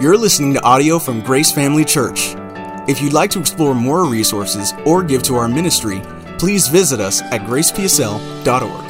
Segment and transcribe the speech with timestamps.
[0.00, 2.34] You're listening to audio from Grace Family Church.
[2.88, 6.00] If you'd like to explore more resources or give to our ministry,
[6.38, 8.84] please visit us at gracepsl.org.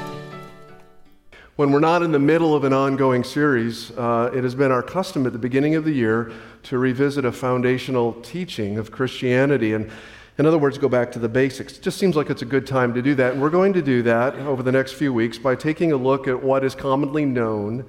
[1.56, 4.84] When we're not in the middle of an ongoing series, uh, it has been our
[4.84, 6.30] custom at the beginning of the year
[6.62, 9.74] to revisit a foundational teaching of Christianity.
[9.74, 9.90] And
[10.38, 11.76] in other words, go back to the basics.
[11.76, 13.32] It just seems like it's a good time to do that.
[13.32, 16.28] And we're going to do that over the next few weeks by taking a look
[16.28, 17.84] at what is commonly known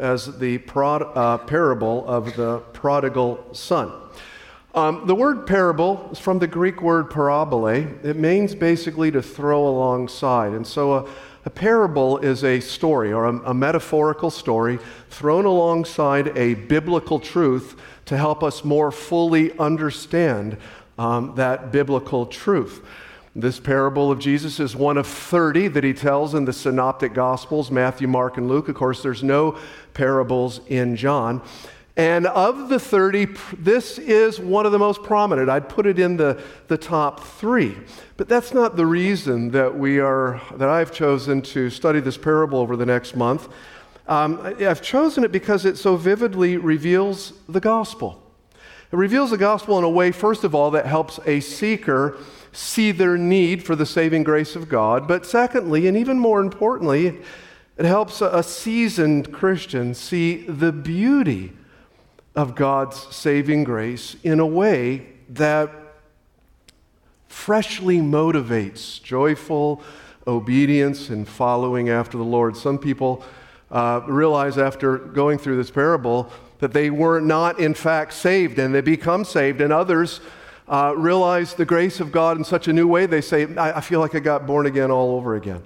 [0.00, 3.92] as the prod, uh, parable of the prodigal son.
[4.74, 7.66] Um, the word parable is from the Greek word parabole.
[7.66, 10.52] It means basically to throw alongside.
[10.52, 11.08] And so a,
[11.44, 17.80] a parable is a story or a, a metaphorical story thrown alongside a biblical truth
[18.06, 20.56] to help us more fully understand
[20.98, 22.84] um, that biblical truth.
[23.34, 27.70] This parable of Jesus is one of 30 that he tells in the synoptic gospels
[27.70, 28.68] Matthew, Mark, and Luke.
[28.68, 29.56] Of course, there's no
[29.94, 31.40] parables in John.
[31.96, 35.48] And of the 30, this is one of the most prominent.
[35.48, 37.76] I'd put it in the, the top three.
[38.16, 42.58] But that's not the reason that we are, that I've chosen to study this parable
[42.58, 43.48] over the next month.
[44.08, 48.20] Um, I've chosen it because it so vividly reveals the gospel.
[48.90, 52.18] It reveals the gospel in a way, first of all, that helps a seeker
[52.52, 55.06] see their need for the saving grace of God.
[55.06, 57.18] But secondly, and even more importantly,
[57.76, 61.52] it helps a seasoned Christian see the beauty
[62.34, 65.70] of God's saving grace in a way that
[67.28, 69.82] freshly motivates joyful
[70.26, 72.56] obedience and following after the Lord.
[72.56, 73.24] Some people
[73.70, 78.74] uh, realize after going through this parable that they were not, in fact, saved and
[78.74, 80.20] they become saved, and others
[80.70, 83.80] uh, realize the grace of God in such a new way, they say, I, I
[83.80, 85.62] feel like I got born again all over again.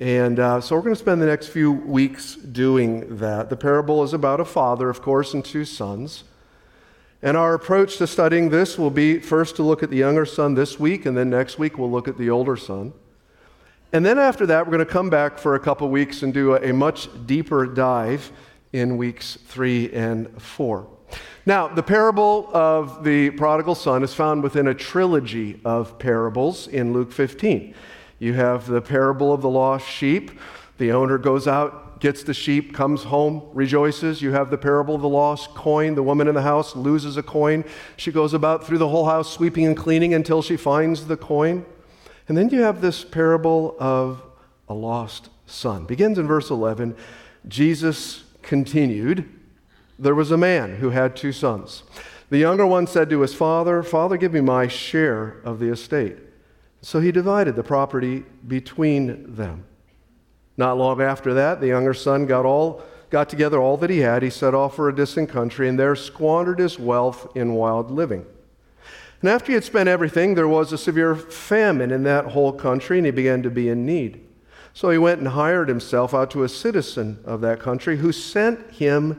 [0.00, 3.50] And uh, so we're going to spend the next few weeks doing that.
[3.50, 6.24] The parable is about a father, of course, and two sons.
[7.22, 10.54] And our approach to studying this will be first to look at the younger son
[10.54, 12.94] this week, and then next week we'll look at the older son.
[13.92, 16.54] And then after that, we're going to come back for a couple weeks and do
[16.54, 18.32] a, a much deeper dive
[18.72, 20.88] in weeks three and four.
[21.46, 26.94] Now, the parable of the prodigal son is found within a trilogy of parables in
[26.94, 27.74] Luke 15.
[28.18, 30.30] You have the parable of the lost sheep.
[30.78, 34.22] The owner goes out, gets the sheep, comes home, rejoices.
[34.22, 35.94] You have the parable of the lost coin.
[35.94, 37.62] The woman in the house loses a coin.
[37.98, 41.66] She goes about through the whole house, sweeping and cleaning until she finds the coin.
[42.26, 44.22] And then you have this parable of
[44.66, 45.84] a lost son.
[45.84, 46.96] Begins in verse 11.
[47.46, 49.28] Jesus continued
[49.98, 51.82] there was a man who had two sons.
[52.30, 56.16] The younger one said to his father, Father, give me my share of the estate.
[56.80, 59.64] So he divided the property between them.
[60.56, 64.22] Not long after that, the younger son got, all, got together all that he had.
[64.22, 68.26] He set off for a distant country and there squandered his wealth in wild living.
[69.20, 72.98] And after he had spent everything, there was a severe famine in that whole country,
[72.98, 74.20] and he began to be in need.
[74.74, 78.70] So he went and hired himself out to a citizen of that country who sent
[78.72, 79.18] him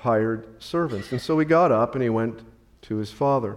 [0.00, 1.12] hired servants.
[1.12, 2.40] And so he got up and he went
[2.82, 3.56] to his father.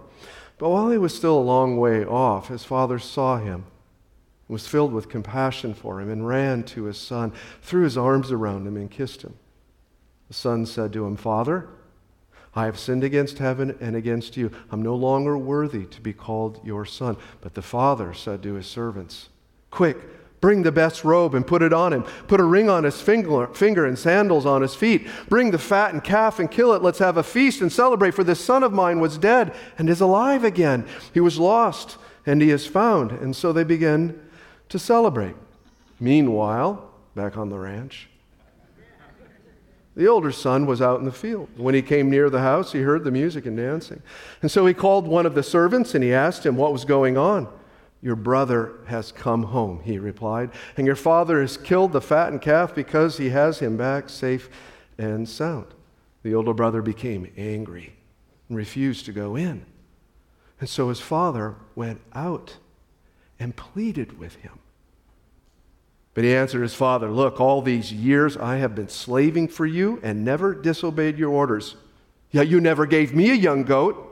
[0.58, 3.64] But while he was still a long way off, his father saw him,
[4.48, 7.32] was filled with compassion for him, and ran to his son,
[7.62, 9.34] threw his arms around him, and kissed him.
[10.28, 11.68] The son said to him, Father,
[12.54, 14.50] I have sinned against heaven and against you.
[14.70, 17.16] I'm no longer worthy to be called your son.
[17.40, 19.30] But the father said to his servants,
[19.70, 19.96] Quick,
[20.42, 22.02] Bring the best robe and put it on him.
[22.26, 25.06] Put a ring on his finger, finger and sandals on his feet.
[25.28, 26.82] Bring the fattened calf and kill it.
[26.82, 30.00] Let's have a feast and celebrate, for this son of mine was dead and is
[30.00, 30.84] alive again.
[31.14, 31.96] He was lost
[32.26, 33.12] and he is found.
[33.12, 34.20] And so they begin
[34.68, 35.36] to celebrate.
[36.00, 38.08] Meanwhile, back on the ranch,
[39.94, 41.50] the older son was out in the field.
[41.56, 44.02] When he came near the house, he heard the music and dancing.
[44.40, 47.16] And so he called one of the servants and he asked him what was going
[47.16, 47.46] on.
[48.02, 52.74] Your brother has come home, he replied, and your father has killed the fattened calf
[52.74, 54.50] because he has him back safe
[54.98, 55.66] and sound.
[56.24, 57.94] The older brother became angry
[58.48, 59.64] and refused to go in.
[60.58, 62.56] And so his father went out
[63.38, 64.58] and pleaded with him.
[66.14, 70.00] But he answered his father, Look, all these years I have been slaving for you
[70.02, 71.76] and never disobeyed your orders.
[72.30, 74.11] Yet you never gave me a young goat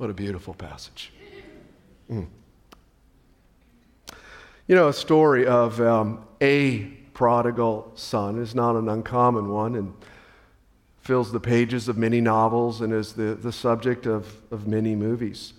[0.00, 1.12] What a beautiful passage.
[2.10, 2.26] Mm.
[4.66, 9.92] You know, a story of um, a prodigal son is not an uncommon one and
[11.02, 15.52] fills the pages of many novels and is the, the subject of, of many movies.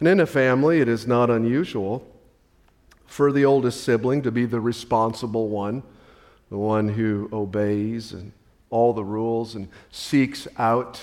[0.00, 2.06] And in a family, it is not unusual
[3.06, 5.82] for the oldest sibling to be the responsible one,
[6.50, 8.32] the one who obeys and
[8.68, 11.00] all the rules and seeks out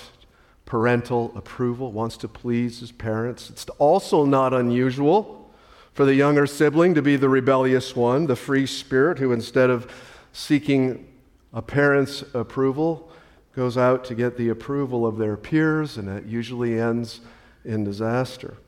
[0.66, 3.48] parental approval, wants to please his parents.
[3.48, 5.50] It's also not unusual
[5.94, 9.90] for the younger sibling to be the rebellious one, the free spirit who, instead of
[10.32, 11.06] seeking
[11.54, 13.10] a parent's approval,
[13.54, 17.20] goes out to get the approval of their peers, and it usually ends
[17.64, 18.58] in disaster.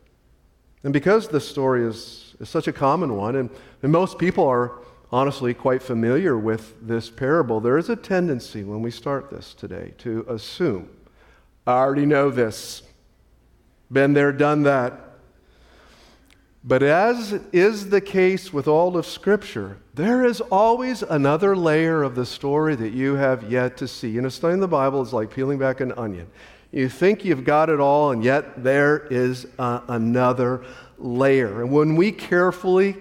[0.82, 3.50] And because this story is, is such a common one, and,
[3.82, 4.78] and most people are
[5.10, 9.92] honestly quite familiar with this parable, there is a tendency when we start this today
[9.98, 10.88] to assume
[11.69, 12.82] I already know this.
[13.93, 14.99] Been there, done that.
[16.65, 22.15] But as is the case with all of Scripture, there is always another layer of
[22.15, 24.09] the story that you have yet to see.
[24.09, 26.26] You know, studying the Bible is like peeling back an onion.
[26.73, 30.65] You think you've got it all, and yet there is uh, another
[30.97, 31.61] layer.
[31.61, 32.97] And when we carefully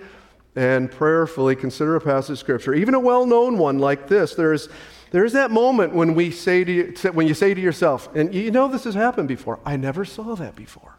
[0.57, 4.67] and prayerfully consider a passage of Scripture, even a well known one like this, there's
[5.11, 8.51] there's that moment when we say to you, when you say to yourself, and you
[8.51, 10.97] know this has happened before, I never saw that before.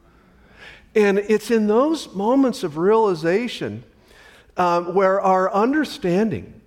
[0.95, 3.85] And it's in those moments of realization
[4.57, 6.61] um, where our understanding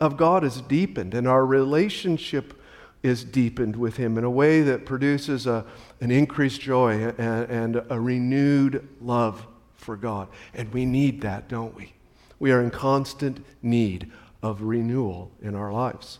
[0.00, 2.54] of God is deepened and our relationship
[3.02, 5.64] is deepened with Him in a way that produces a,
[6.00, 9.46] an increased joy and, and a renewed love
[9.76, 10.28] for God.
[10.52, 11.92] And we need that, don't we?
[12.38, 14.10] We are in constant need
[14.42, 16.18] of renewal in our lives.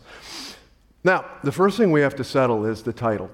[1.03, 3.29] Now, the first thing we have to settle is the title.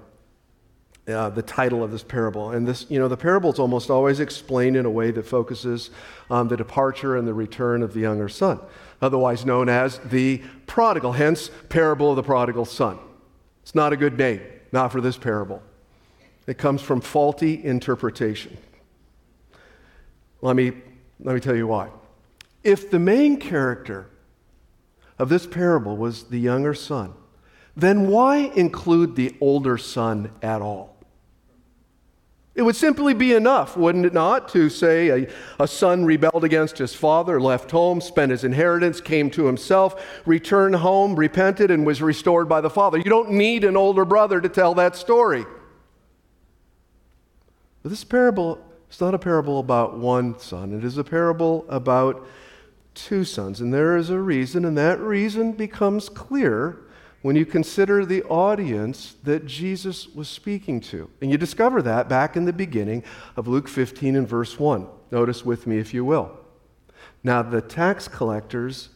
[1.08, 2.50] Uh, the title of this parable.
[2.50, 5.92] And this, you know, the parable is almost always explained in a way that focuses
[6.32, 8.60] on the departure and the return of the younger son,
[9.04, 12.98] otherwise known as the prodigal, hence, parable of the prodigal son.
[13.62, 14.42] It's not a good name,
[14.72, 15.62] not for this parable.
[16.48, 18.58] It comes from faulty interpretation.
[20.42, 20.72] Let me,
[21.20, 21.90] let me tell you why.
[22.64, 24.10] If the main character
[25.20, 27.14] of this parable was the younger son,
[27.76, 30.96] then why include the older son at all?
[32.56, 35.28] It would simply be enough, wouldn't it not, to say a,
[35.60, 40.78] a, son rebelled against his father, left home, spent his inheritance, came to himself, returned
[40.78, 42.98] home, repented, and was restored by the father.
[42.98, 45.46] You don't need an older brother to tell that story.
[47.84, 52.26] But this parable is not a parable about one son, it is a parable about
[52.94, 53.60] two sons.
[53.60, 56.86] And there is a reason, and that reason becomes clear
[57.26, 61.10] when you consider the audience that Jesus was speaking to.
[61.20, 63.04] And you discover that back in the beginning
[63.36, 64.86] of Luke 15 and verse 1.
[65.10, 66.38] Notice with me, if you will.
[67.24, 68.90] Now, the tax collectors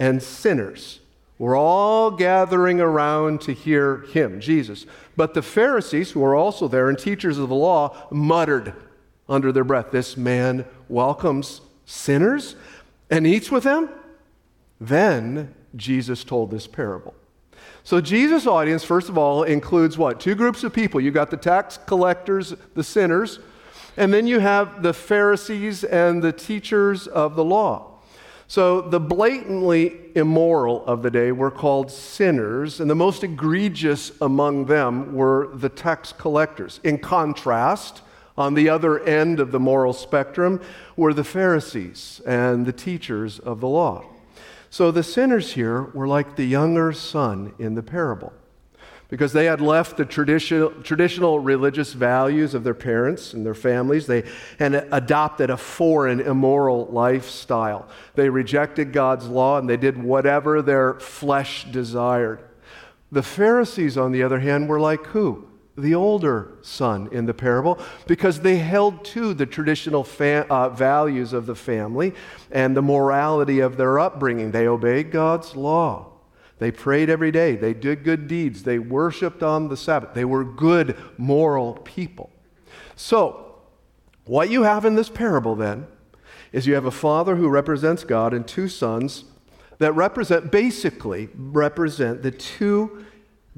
[0.00, 0.98] and sinners
[1.38, 4.84] were all gathering around to hear him, Jesus.
[5.14, 8.74] But the Pharisees, who were also there and teachers of the law, muttered
[9.28, 12.56] under their breath, This man welcomes sinners
[13.08, 13.90] and eats with them?
[14.80, 17.14] Then Jesus told this parable.
[17.90, 20.20] So, Jesus' audience, first of all, includes what?
[20.20, 21.00] Two groups of people.
[21.00, 23.40] You've got the tax collectors, the sinners,
[23.96, 27.98] and then you have the Pharisees and the teachers of the law.
[28.46, 34.66] So, the blatantly immoral of the day were called sinners, and the most egregious among
[34.66, 36.78] them were the tax collectors.
[36.84, 38.02] In contrast,
[38.38, 40.60] on the other end of the moral spectrum
[40.94, 44.04] were the Pharisees and the teachers of the law.
[44.70, 48.32] So the sinners here were like the younger son in the parable
[49.08, 54.06] because they had left the traditional, traditional religious values of their parents and their families.
[54.06, 54.22] They
[54.60, 57.88] had adopted a foreign, immoral lifestyle.
[58.14, 62.40] They rejected God's law and they did whatever their flesh desired.
[63.10, 65.49] The Pharisees, on the other hand, were like who?
[65.80, 71.46] The older son in the parable because they held to the traditional uh, values of
[71.46, 72.14] the family
[72.50, 74.50] and the morality of their upbringing.
[74.50, 76.12] They obeyed God's law.
[76.58, 77.56] They prayed every day.
[77.56, 78.62] They did good deeds.
[78.64, 80.14] They worshiped on the Sabbath.
[80.14, 82.30] They were good, moral people.
[82.96, 83.46] So,
[84.30, 85.86] What you have in this parable then
[86.52, 89.24] is you have a father who represents God and two sons
[89.78, 93.04] that represent, basically, represent the two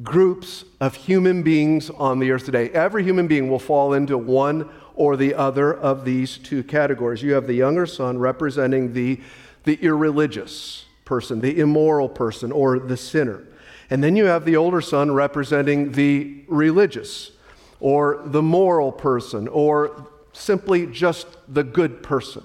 [0.02, 2.70] groups of human beings on the earth today.
[2.70, 7.22] Every human being will fall into one or the other of these two categories.
[7.22, 9.20] You have the younger son representing the,
[9.64, 13.42] the irreligious person, the immoral person, or the sinner.
[13.90, 17.32] And then you have the older son representing the religious,
[17.80, 22.44] or the moral person, or simply just the good person.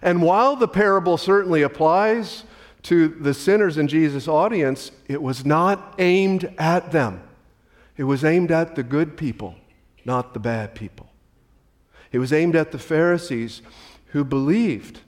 [0.00, 2.44] And while the parable certainly applies
[2.84, 7.22] to the sinners in Jesus' audience, it was not aimed at them.
[7.96, 9.54] It was aimed at the good people,
[10.04, 11.10] not the bad people.
[12.12, 13.62] It was aimed at the Pharisees
[14.06, 15.00] who believed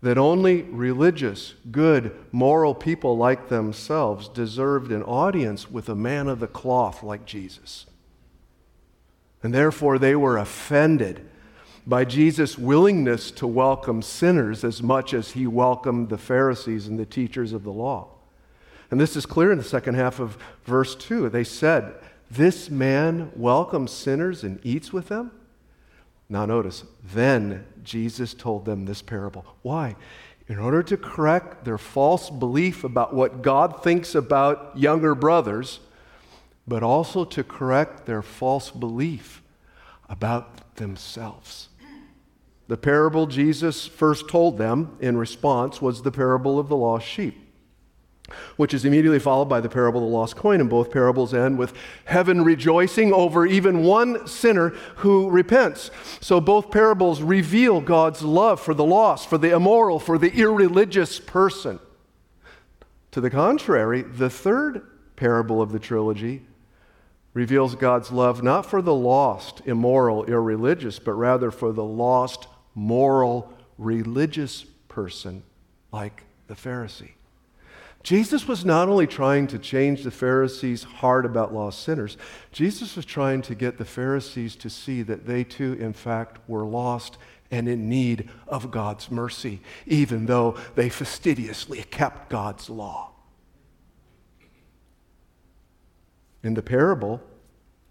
[0.00, 6.40] that only religious, good, moral people like themselves deserved an audience with a man of
[6.40, 7.86] the cloth like Jesus.
[9.42, 11.27] And therefore, they were offended
[11.88, 17.06] by Jesus' willingness to welcome sinners as much as he welcomed the Pharisees and the
[17.06, 18.08] teachers of the law.
[18.90, 21.30] And this is clear in the second half of verse 2.
[21.30, 21.94] They said,
[22.30, 25.30] This man welcomes sinners and eats with them?
[26.28, 29.46] Now, notice, then Jesus told them this parable.
[29.62, 29.96] Why?
[30.46, 35.80] In order to correct their false belief about what God thinks about younger brothers,
[36.66, 39.42] but also to correct their false belief
[40.10, 41.67] about themselves.
[42.68, 47.34] The parable Jesus first told them in response was the parable of the lost sheep,
[48.58, 50.60] which is immediately followed by the parable of the lost coin.
[50.60, 51.72] And both parables end with
[52.04, 55.90] heaven rejoicing over even one sinner who repents.
[56.20, 61.18] So both parables reveal God's love for the lost, for the immoral, for the irreligious
[61.18, 61.80] person.
[63.12, 64.82] To the contrary, the third
[65.16, 66.42] parable of the trilogy
[67.32, 72.46] reveals God's love not for the lost, immoral, irreligious, but rather for the lost,
[72.78, 75.42] moral, religious person
[75.92, 77.12] like the Pharisee.
[78.04, 82.16] Jesus was not only trying to change the Pharisees' heart about lost sinners,
[82.52, 86.64] Jesus was trying to get the Pharisees to see that they too, in fact, were
[86.64, 87.18] lost
[87.50, 93.10] and in need of God's mercy, even though they fastidiously kept God's law.
[96.44, 97.20] In the parable,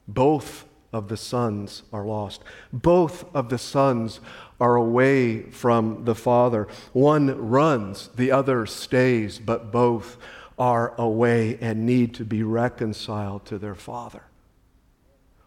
[0.07, 2.43] both of the sons are lost.
[2.71, 4.19] Both of the sons
[4.59, 6.67] are away from the Father.
[6.93, 10.17] One runs, the other stays, but both
[10.57, 14.23] are away and need to be reconciled to their Father.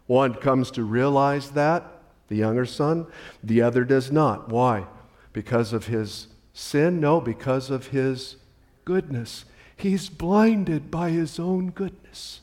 [0.07, 1.85] One comes to realize that,
[2.27, 3.07] the younger son,
[3.43, 4.49] the other does not.
[4.49, 4.85] Why?
[5.33, 6.99] Because of his sin?
[6.99, 8.37] No, because of his
[8.85, 9.45] goodness.
[9.75, 12.40] He's blinded by his own goodness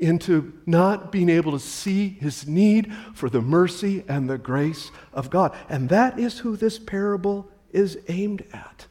[0.00, 5.30] into not being able to see his need for the mercy and the grace of
[5.30, 5.54] God.
[5.68, 8.86] And that is who this parable is aimed at.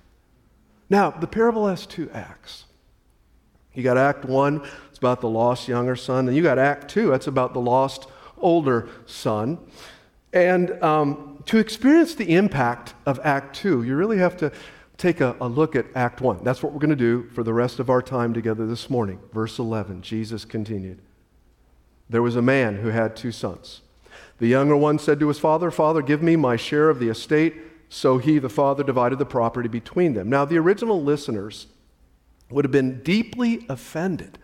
[0.89, 2.65] Now, the parable has two acts.
[3.73, 7.11] You got Act 1, it's about the lost younger son, and you got Act 2,
[7.11, 9.59] that's about the lost older son.
[10.33, 14.51] And um, to experience the impact of Act 2, you really have to
[14.99, 16.43] take a, a, look at Act 1.
[16.43, 19.19] That's what we're going to do for the rest of our time together this morning.
[19.33, 20.99] Verse 11, Jesus continued.
[22.09, 23.81] There was a man who had two sons.
[24.39, 27.55] The younger one said to his father, Father, give me my share of the estate.
[27.87, 30.29] So he, the father, divided the property between them.
[30.29, 31.67] Now, the original listeners
[32.49, 34.38] would have been deeply offended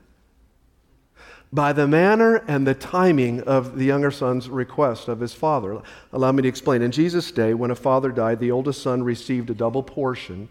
[1.56, 5.82] by the manner and the timing of the younger son's request of his father.
[6.12, 6.82] Allow me to explain.
[6.82, 10.50] In Jesus' day, when a father died, the oldest son received a double portion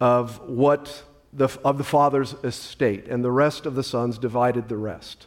[0.00, 4.76] of what the, of the father's estate, and the rest of the sons divided the
[4.76, 5.26] rest.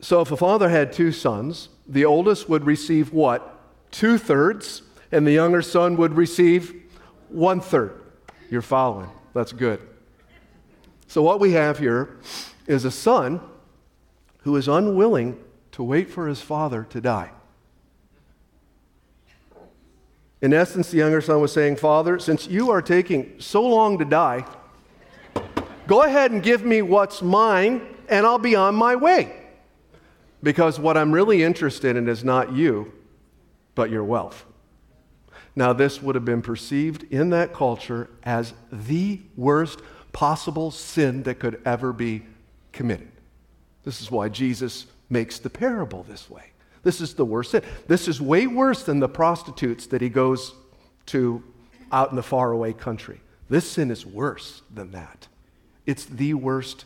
[0.00, 3.58] So if a father had two sons, the oldest would receive what?
[3.90, 6.74] Two thirds, and the younger son would receive
[7.28, 8.00] one third.
[8.50, 9.10] You're following.
[9.34, 9.80] That's good.
[11.08, 12.18] So what we have here
[12.66, 13.40] is a son
[14.38, 15.42] who is unwilling
[15.72, 17.30] to wait for his father to die.
[20.40, 24.04] In essence, the younger son was saying, Father, since you are taking so long to
[24.04, 24.44] die,
[25.86, 29.34] go ahead and give me what's mine, and I'll be on my way.
[30.42, 32.92] Because what I'm really interested in is not you,
[33.74, 34.44] but your wealth.
[35.56, 39.80] Now, this would have been perceived in that culture as the worst
[40.12, 42.24] possible sin that could ever be
[42.74, 43.10] committed.
[43.84, 46.52] This is why Jesus makes the parable this way.
[46.82, 47.62] This is the worst sin.
[47.86, 50.52] This is way worse than the prostitutes that he goes
[51.06, 51.42] to
[51.90, 53.20] out in the faraway country.
[53.48, 55.28] This sin is worse than that.
[55.86, 56.84] It's the worst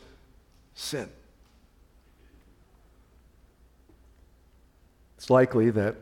[0.74, 1.08] sin.
[5.16, 5.96] It's likely that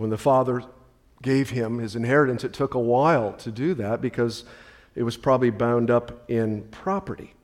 [0.00, 0.62] When the father
[1.20, 4.44] gave him his inheritance, it took a while to do that because
[4.94, 7.34] it was probably bound up in property.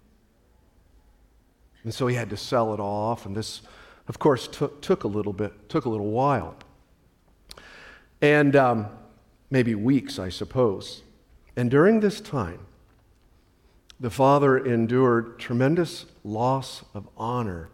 [1.87, 3.63] And so he had to sell it off, and this,
[4.09, 6.57] of course, took, took a little bit, took a little while.
[8.21, 8.89] And um,
[9.51, 11.03] maybe weeks, I suppose.
[11.55, 12.59] And during this time,
[14.01, 17.69] the father endured tremendous loss of honor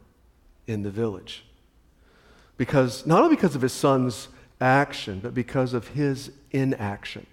[0.66, 1.46] in the village.
[2.58, 4.28] Because, not only because of his son's
[4.60, 7.26] action, but because of his inaction.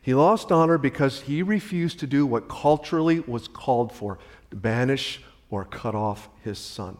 [0.00, 4.18] He lost honor because he refused to do what culturally was called for
[4.48, 5.20] to banish
[5.52, 6.96] or cut off his son.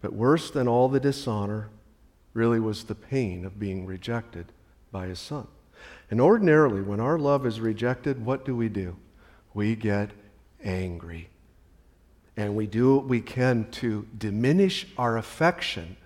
[0.00, 1.68] But worse than all the dishonor
[2.32, 4.52] really was the pain of being rejected
[4.92, 5.48] by his son.
[6.10, 8.96] And ordinarily, when our love is rejected, what do we do?
[9.52, 10.12] We get
[10.62, 11.28] angry.
[12.36, 15.96] And we do what we can to diminish our affection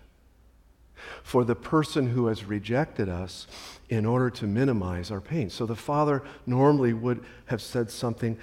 [1.22, 3.46] for the person who has rejected us
[3.90, 5.50] in order to minimize our pain.
[5.50, 8.38] So the father normally would have said something,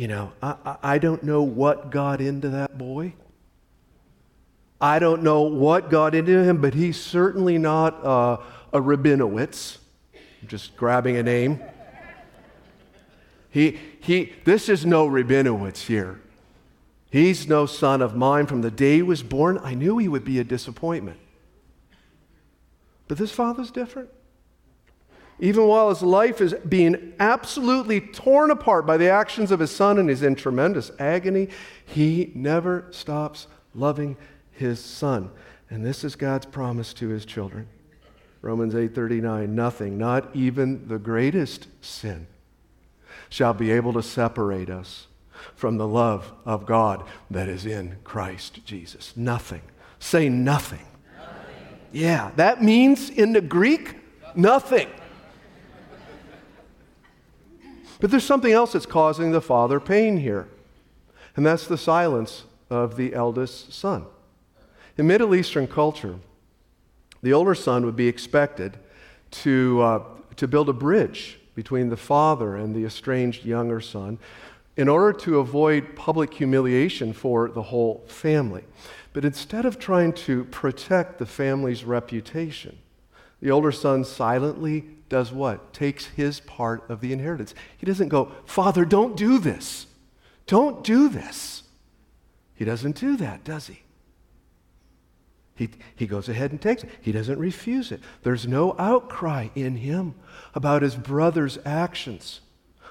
[0.00, 3.12] you know, I, I don't know what got into that boy.
[4.80, 8.38] I don't know what got into him, but he's certainly not uh,
[8.72, 9.76] a Rabinowitz.
[10.14, 11.60] I'm just grabbing a name.
[13.50, 16.18] He, he, this is no Rabinowitz here.
[17.10, 18.46] He's no son of mine.
[18.46, 21.18] From the day he was born, I knew he would be a disappointment.
[23.06, 24.08] But this father's different.
[25.40, 29.98] Even while his life is being absolutely torn apart by the actions of his son
[29.98, 31.48] and he's in tremendous agony,
[31.86, 34.18] he never stops loving
[34.52, 35.30] his son.
[35.70, 37.68] And this is God's promise to his children.
[38.42, 42.26] Romans 8:39 nothing not even the greatest sin
[43.28, 45.06] shall be able to separate us
[45.54, 49.16] from the love of God that is in Christ Jesus.
[49.16, 49.62] Nothing.
[49.98, 50.86] Say nothing.
[51.16, 51.78] nothing.
[51.92, 53.96] Yeah, that means in the Greek
[54.34, 54.88] nothing.
[58.00, 60.48] But there's something else that's causing the father pain here,
[61.36, 64.06] and that's the silence of the eldest son.
[64.96, 66.16] In Middle Eastern culture,
[67.22, 68.78] the older son would be expected
[69.32, 70.02] to, uh,
[70.36, 74.18] to build a bridge between the father and the estranged younger son
[74.76, 78.64] in order to avoid public humiliation for the whole family.
[79.12, 82.78] But instead of trying to protect the family's reputation,
[83.42, 85.74] the older son silently does what?
[85.74, 87.54] Takes his part of the inheritance.
[87.76, 89.86] He doesn't go, Father, don't do this.
[90.46, 91.64] Don't do this.
[92.54, 93.82] He doesn't do that, does he?
[95.54, 96.90] He, he goes ahead and takes it.
[97.02, 98.00] He doesn't refuse it.
[98.22, 100.14] There's no outcry in him
[100.54, 102.40] about his brother's actions,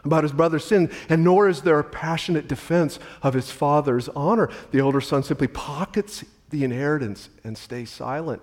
[0.03, 4.49] about his brother's sin, and nor is there a passionate defense of his father's honor.
[4.71, 8.41] The older son simply pockets the inheritance and stays silent.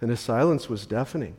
[0.00, 1.36] And his silence was deafening.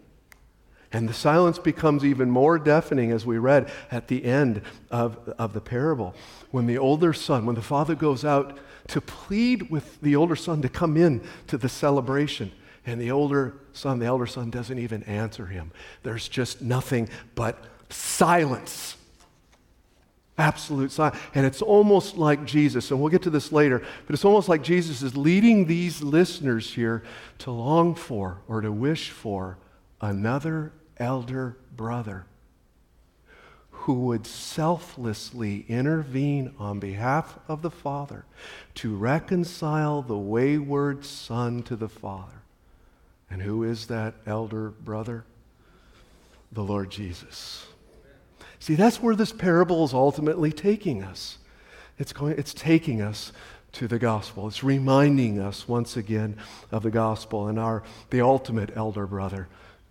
[0.97, 5.53] And the silence becomes even more deafening as we read at the end of, of
[5.53, 6.15] the parable.
[6.49, 8.57] When the older son, when the father goes out
[8.87, 12.51] to plead with the older son to come in to the celebration.
[12.83, 15.71] And the older son, the elder son, doesn't even answer him.
[16.01, 18.97] There's just nothing but silence.
[20.39, 21.19] Absolute silence.
[21.35, 24.63] And it's almost like Jesus, and we'll get to this later, but it's almost like
[24.63, 27.03] Jesus is leading these listeners here
[27.37, 29.59] to long for or to wish for
[30.01, 32.25] another elder brother
[33.87, 38.25] who would selflessly intervene on behalf of the Father
[38.75, 42.41] to reconcile the wayward Son to the Father.
[43.29, 45.23] And who is that elder brother?
[46.51, 47.67] The Lord Jesus.
[48.59, 51.37] See, that's where this parable is ultimately taking us.
[51.97, 53.31] It's, going, it's taking us
[53.73, 54.47] to the gospel.
[54.47, 56.37] It's reminding us once again
[56.71, 59.47] of the gospel and our the ultimate elder brother,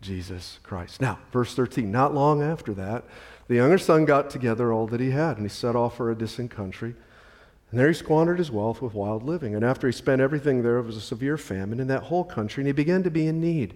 [0.06, 1.00] Jesus Christ.
[1.00, 3.04] Now, verse 13, not long after that,
[3.48, 6.16] the younger son got together all that he had, and he set off for a
[6.16, 6.94] distant country.
[7.70, 9.54] And there he squandered his wealth with wild living.
[9.54, 12.68] And after he spent everything there, was a severe famine in that whole country, and
[12.68, 13.74] he began to be in need.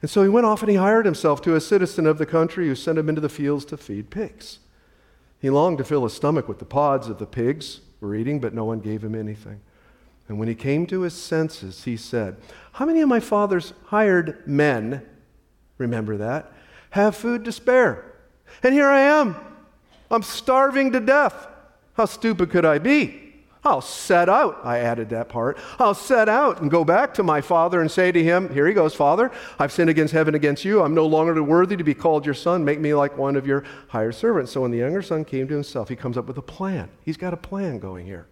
[0.00, 2.66] And so he went off and he hired himself to a citizen of the country
[2.66, 4.60] who sent him into the fields to feed pigs.
[5.40, 8.54] He longed to fill his stomach with the pods of the pigs were eating, but
[8.54, 9.60] no one gave him anything.
[10.28, 12.36] And when he came to his senses, he said,
[12.72, 15.02] How many of my father's hired men,
[15.78, 16.52] remember that,
[16.90, 18.04] have food to spare?
[18.62, 19.36] And here I am.
[20.10, 21.46] I'm starving to death.
[21.94, 23.22] How stupid could I be?
[23.64, 24.60] I'll set out.
[24.62, 25.58] I added that part.
[25.80, 28.72] I'll set out and go back to my father and say to him, Here he
[28.72, 30.82] goes, Father, I've sinned against heaven, against you.
[30.82, 32.64] I'm no longer worthy to be called your son.
[32.64, 34.52] Make me like one of your hired servants.
[34.52, 36.90] So when the younger son came to himself, he comes up with a plan.
[37.04, 38.28] He's got a plan going here.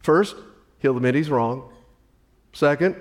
[0.00, 0.36] First,
[0.80, 1.72] he'll admit he's wrong.
[2.52, 2.96] Second,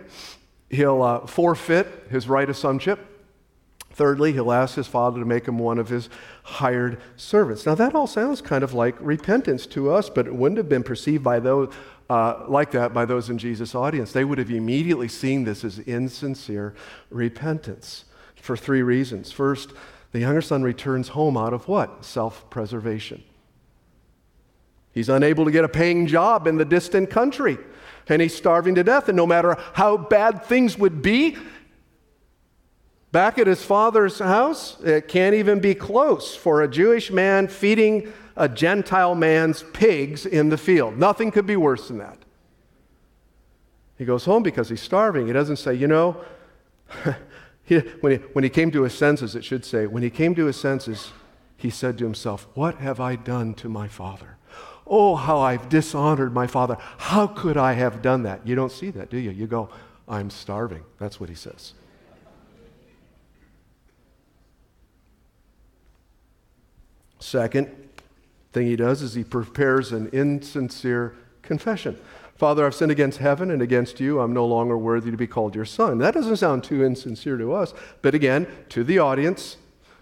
[0.72, 3.00] He'll uh, forfeit his right of sonship.
[3.94, 6.10] Thirdly, he'll ask his father to make him one of his
[6.44, 7.66] hired servants.
[7.66, 10.84] Now, that all sounds kind of like repentance to us, but it wouldn't have been
[10.84, 11.74] perceived by those,
[12.10, 14.12] uh, like that by those in Jesus' audience.
[14.12, 16.74] They would have immediately seen this as insincere
[17.10, 19.32] repentance for three reasons.
[19.32, 19.72] First,
[20.12, 22.04] the younger son returns home out of what?
[22.06, 23.24] Self preservation.
[24.94, 27.58] He's unable to get a paying job in the distant country,
[28.10, 29.08] and he's starving to death.
[29.08, 31.38] And no matter how bad things would be,
[33.12, 38.12] back at his father's house, it can't even be close for a Jewish man feeding
[38.36, 40.98] a Gentile man's pigs in the field.
[40.98, 42.18] Nothing could be worse than that.
[43.98, 45.28] He goes home because he's starving.
[45.28, 46.24] He doesn't say, you know,
[47.64, 50.34] he, when, he, when he came to his senses, it should say, when he came
[50.36, 51.12] to his senses,
[51.56, 54.38] he said to himself, What have I done to my father?
[54.88, 56.78] Oh, how I've dishonored my father.
[56.98, 58.46] How could I have done that?
[58.46, 59.30] You don't see that, do you?
[59.30, 59.70] You go,
[60.08, 60.84] I'm starving.
[60.98, 61.74] That's what he says.
[67.22, 67.70] Second
[68.52, 71.98] thing he does is he prepares an insincere confession.
[72.36, 74.20] Father, I've sinned against heaven and against you.
[74.20, 76.00] I'm no longer worthy to be called your son.
[76.00, 77.76] That doesn't sound too insincere to us.
[78.02, 79.58] But again, to the audience,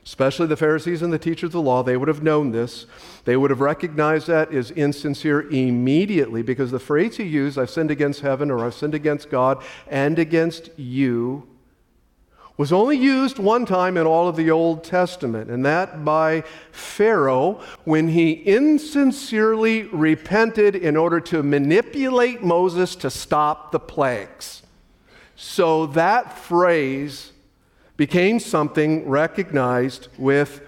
[0.05, 2.86] especially the Pharisees and the teachers of the law, they would have known this.
[3.25, 7.91] They would have recognized that as insincere immediately because the phrase he used, I've sinned
[7.91, 11.45] against heaven or I've sinned against God and against you,
[12.60, 16.43] was only used one time in all of the Old Testament, and that by
[16.74, 24.63] Pharaoh when he insincerely repented in order to manipulate Moses to stop the plagues.
[25.38, 27.32] So that phrase
[27.95, 30.60] became something recognized with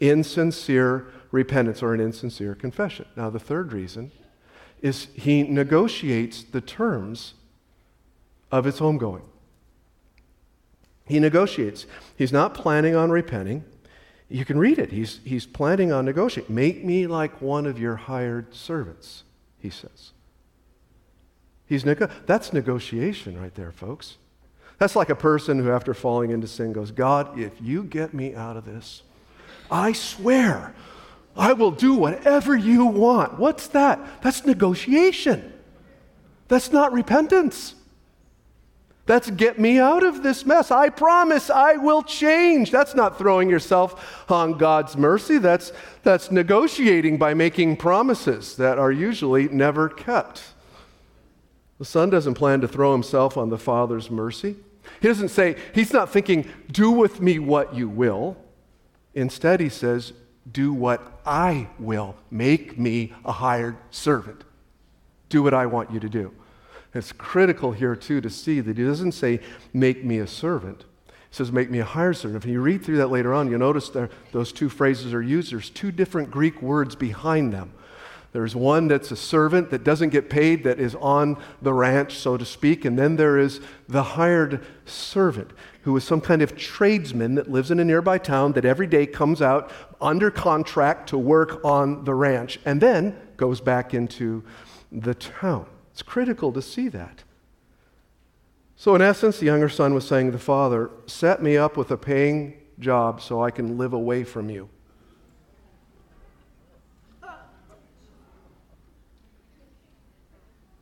[0.00, 3.04] insincere repentance or an insincere confession.
[3.14, 4.10] Now, the third reason
[4.80, 7.34] is he negotiates the terms
[8.50, 9.24] of his homegoing.
[11.06, 11.86] He negotiates.
[12.16, 13.64] He's not planning on repenting.
[14.28, 14.90] You can read it.
[14.90, 16.54] He's, he's planning on negotiating.
[16.54, 19.22] Make me like one of your hired servants,
[19.58, 20.12] he says.
[21.66, 24.16] He's nego- that's negotiation right there, folks.
[24.78, 28.34] That's like a person who, after falling into sin, goes, God, if you get me
[28.34, 29.02] out of this,
[29.70, 30.74] I swear
[31.36, 33.38] I will do whatever you want.
[33.38, 34.22] What's that?
[34.22, 35.52] That's negotiation.
[36.48, 37.75] That's not repentance.
[39.06, 40.72] That's get me out of this mess.
[40.72, 42.72] I promise I will change.
[42.72, 45.38] That's not throwing yourself on God's mercy.
[45.38, 50.42] That's, that's negotiating by making promises that are usually never kept.
[51.78, 54.56] The son doesn't plan to throw himself on the father's mercy.
[55.00, 58.36] He doesn't say, he's not thinking, do with me what you will.
[59.14, 60.14] Instead, he says,
[60.50, 62.16] do what I will.
[62.30, 64.42] Make me a hired servant.
[65.28, 66.32] Do what I want you to do.
[66.96, 69.40] It's critical here, too, to see that he doesn't say,
[69.72, 70.84] make me a servant.
[71.06, 72.44] He says, make me a hired servant.
[72.44, 75.52] If you read through that later on, you'll notice there, those two phrases are used.
[75.52, 77.72] There's two different Greek words behind them.
[78.32, 82.36] There's one that's a servant that doesn't get paid, that is on the ranch, so
[82.36, 82.84] to speak.
[82.84, 87.70] And then there is the hired servant, who is some kind of tradesman that lives
[87.70, 92.14] in a nearby town that every day comes out under contract to work on the
[92.14, 94.44] ranch and then goes back into
[94.92, 95.66] the town.
[95.96, 97.24] It's critical to see that.
[98.76, 101.90] So, in essence, the younger son was saying to the father, Set me up with
[101.90, 104.68] a paying job so I can live away from you.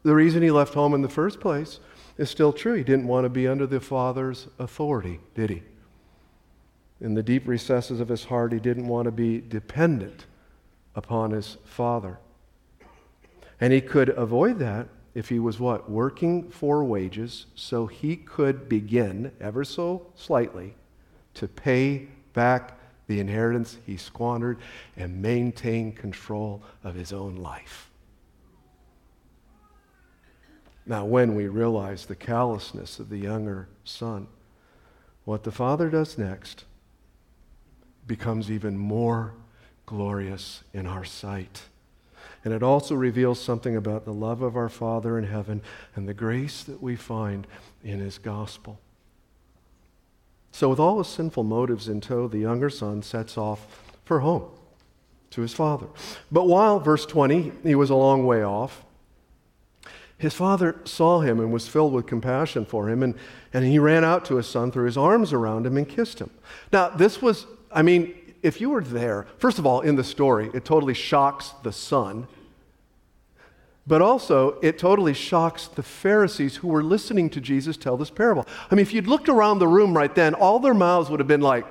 [0.02, 1.78] The reason he left home in the first place
[2.18, 2.74] is still true.
[2.74, 5.62] He didn't want to be under the father's authority, did he?
[7.00, 10.26] In the deep recesses of his heart, he didn't want to be dependent
[10.96, 12.18] upon his father.
[13.60, 15.88] And he could avoid that if he was what?
[15.88, 20.74] Working for wages so he could begin, ever so slightly,
[21.34, 24.58] to pay back the inheritance he squandered
[24.96, 27.90] and maintain control of his own life.
[30.86, 34.26] Now, when we realize the callousness of the younger son,
[35.24, 36.64] what the father does next
[38.06, 39.34] becomes even more
[39.86, 41.62] glorious in our sight.
[42.44, 45.62] And it also reveals something about the love of our Father in heaven
[45.96, 47.46] and the grace that we find
[47.82, 48.78] in his gospel.
[50.52, 54.44] So, with all his sinful motives in tow, the younger son sets off for home
[55.30, 55.86] to his father.
[56.30, 58.84] But while, verse 20, he was a long way off,
[60.16, 63.14] his father saw him and was filled with compassion for him, and,
[63.52, 66.30] and he ran out to his son, threw his arms around him, and kissed him.
[66.72, 70.50] Now, this was, I mean, if you were there, first of all, in the story,
[70.54, 72.28] it totally shocks the son
[73.86, 78.46] But also, it totally shocks the Pharisees who were listening to Jesus tell this parable.
[78.70, 81.28] I mean, if you'd looked around the room right then, all their mouths would have
[81.28, 81.66] been like,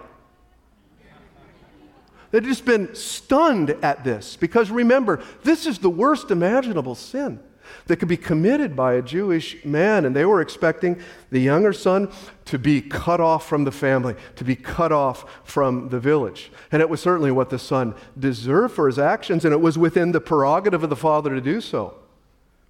[2.29, 4.36] they'd just been stunned at this.
[4.36, 7.39] Because remember, this is the worst imaginable sin
[7.88, 10.06] that could be committed by a Jewish man.
[10.06, 12.12] And they were expecting the younger son
[12.45, 16.52] to be cut off from the family, to be cut off from the village.
[16.71, 20.12] And it was certainly what the son deserved for his actions, and it was within
[20.12, 21.95] the prerogative of the father to do so.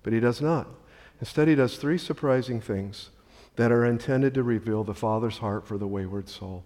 [0.03, 0.67] But he does not.
[1.19, 3.09] Instead, he does three surprising things
[3.55, 6.63] that are intended to reveal the father's heart for the wayward soul.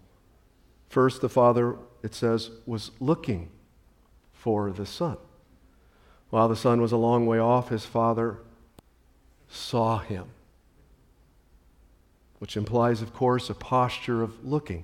[0.90, 3.50] First, the father, it says, was looking
[4.34, 5.18] for the son.
[6.30, 8.38] While the son was a long way off, his father
[9.48, 10.26] saw him,
[12.40, 14.84] which implies, of course, a posture of looking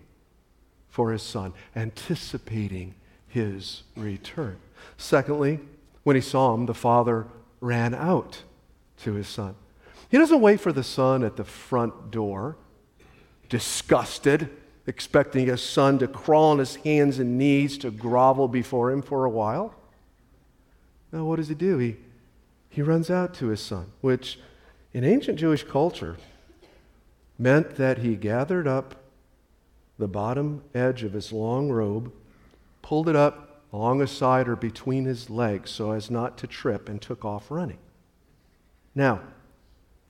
[0.89, 2.95] for his son, anticipating
[3.27, 4.58] his return.
[4.97, 5.60] Secondly,
[6.03, 7.27] when he saw him, the father
[7.60, 8.43] ran out
[8.99, 9.56] to his son.
[10.10, 12.56] He doesn't wait for the son at the front door,
[13.49, 14.49] disgusted,
[14.86, 19.25] expecting his son to crawl on his hands and knees to grovel before him for
[19.25, 19.73] a while.
[21.13, 21.78] Now, what does he do?
[21.78, 21.97] He,
[22.69, 24.39] he runs out to his son, which
[24.93, 26.17] in ancient Jewish culture
[27.38, 28.95] meant that he gathered up
[29.99, 32.12] the bottom edge of his long robe,
[32.82, 36.89] pulled it up along his side or between his legs so as not to trip,
[36.89, 37.78] and took off running.
[38.95, 39.21] Now,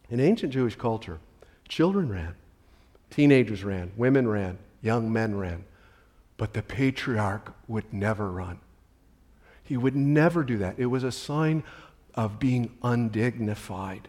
[0.10, 1.20] in ancient Jewish culture,
[1.68, 2.36] children ran,
[3.10, 5.66] teenagers ran, women ran, young men ran,
[6.38, 8.60] but the patriarch would never run.
[9.63, 10.76] He would never do that.
[10.78, 11.63] It was a sign
[12.15, 14.08] of being undignified.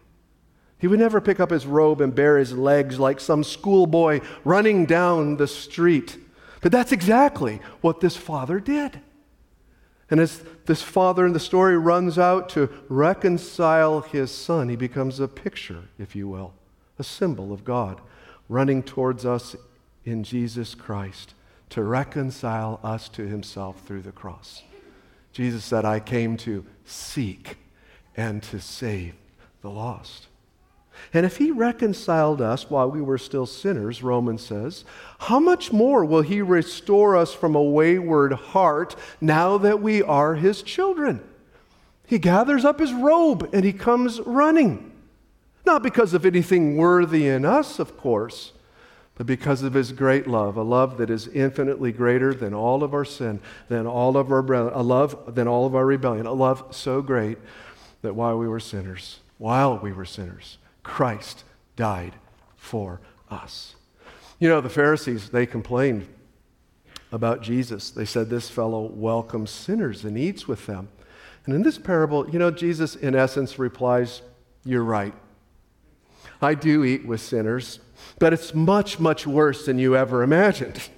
[0.79, 4.85] He would never pick up his robe and bare his legs like some schoolboy running
[4.85, 6.19] down the street.
[6.61, 9.01] But that's exactly what this father did.
[10.11, 15.21] And as this father in the story runs out to reconcile his son, he becomes
[15.21, 16.53] a picture, if you will,
[16.99, 18.01] a symbol of God
[18.49, 19.57] running towards us
[20.05, 21.35] in Jesus Christ
[21.71, 24.63] to reconcile us to himself through the cross.
[25.35, 27.59] Jesus said, I came to seek
[28.17, 29.15] and to save
[29.63, 30.29] the lost.
[31.13, 34.85] And if he reconciled us while we were still sinners, Romans says,
[35.19, 40.37] how much more will he restore us from a wayward heart now that we are
[40.37, 41.21] his children?
[42.07, 44.93] He gathers up his robe and he comes running.
[45.67, 48.53] Not because of anything worthy in us, of course,
[49.17, 52.93] but because of his great love, a love that is infinitely greater than all of
[52.93, 56.67] our sin, than all of our a love than all of our rebellion, a love
[56.71, 57.39] so great
[58.03, 61.45] that while we were sinners, while we were sinners, Christ
[61.77, 62.15] died
[62.57, 63.01] for
[63.31, 63.77] us.
[64.41, 66.09] You know, the Pharisees, they complained
[67.13, 67.91] about Jesus.
[67.91, 70.89] They said this fellow welcomes sinners and eats with them.
[71.47, 74.23] And in this parable, you know, Jesus in essence replies,
[74.65, 75.15] You're right.
[76.41, 77.81] I do eat with sinners
[78.19, 80.89] but it's much, much worse than you ever imagined.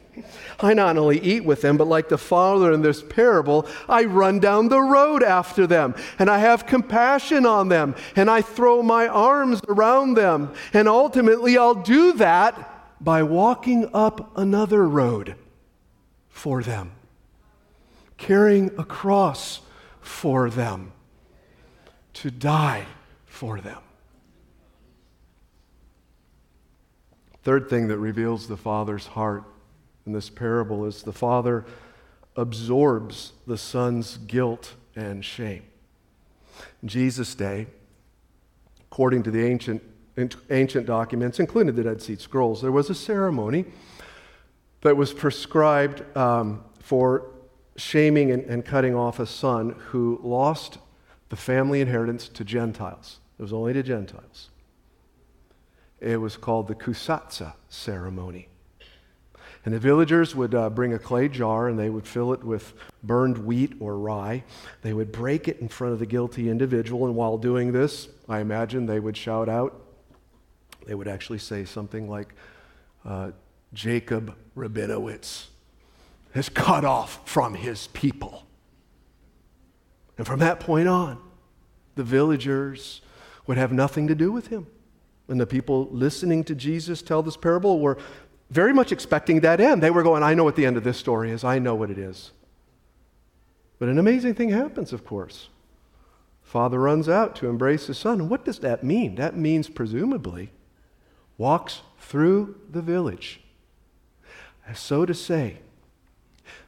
[0.60, 4.38] I not only eat with them, but like the father in this parable, I run
[4.38, 9.06] down the road after them, and I have compassion on them, and I throw my
[9.08, 10.54] arms around them.
[10.72, 15.36] And ultimately, I'll do that by walking up another road
[16.30, 16.92] for them,
[18.16, 19.60] carrying a cross
[20.00, 20.92] for them,
[22.14, 22.86] to die
[23.26, 23.80] for them.
[27.46, 29.44] Third thing that reveals the Father's heart
[30.04, 31.64] in this parable is the Father
[32.34, 35.62] absorbs the Son's guilt and shame.
[36.82, 37.68] In Jesus' day,
[38.90, 39.80] according to the ancient,
[40.50, 43.64] ancient documents, including the Dead Sea Scrolls, there was a ceremony
[44.80, 47.30] that was prescribed um, for
[47.76, 50.78] shaming and, and cutting off a son who lost
[51.28, 53.20] the family inheritance to Gentiles.
[53.38, 54.50] It was only to Gentiles.
[56.00, 58.48] It was called the Kusatsa ceremony.
[59.64, 62.72] And the villagers would uh, bring a clay jar and they would fill it with
[63.02, 64.44] burned wheat or rye.
[64.82, 68.38] They would break it in front of the guilty individual, and while doing this, I
[68.38, 69.82] imagine they would shout out,
[70.86, 72.32] they would actually say something like,
[73.04, 73.32] uh,
[73.72, 75.46] Jacob Rabinowitz
[76.34, 78.46] is cut off from his people.
[80.16, 81.18] And from that point on,
[81.96, 83.00] the villagers
[83.46, 84.66] would have nothing to do with him.
[85.28, 87.98] And the people listening to Jesus tell this parable were
[88.50, 89.82] very much expecting that end.
[89.82, 91.42] They were going, I know what the end of this story is.
[91.42, 92.30] I know what it is.
[93.78, 95.48] But an amazing thing happens, of course.
[96.42, 98.28] Father runs out to embrace his son.
[98.28, 99.16] What does that mean?
[99.16, 100.50] That means, presumably,
[101.36, 103.40] walks through the village.
[104.66, 105.58] As so to say,